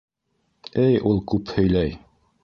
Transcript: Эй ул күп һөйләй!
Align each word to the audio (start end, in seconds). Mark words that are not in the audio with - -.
Эй 0.83 0.97
ул 1.09 1.21
күп 1.33 1.53
һөйләй! 1.59 1.93